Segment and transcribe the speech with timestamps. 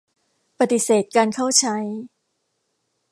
[0.59, 1.77] ปฏิเสธการเข้าใช้.